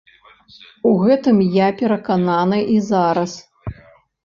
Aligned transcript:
У 0.91 0.93
гэтым 1.03 1.37
я 1.57 1.67
перакананы 1.83 2.65
і 2.79 2.81
зараз. 2.91 3.31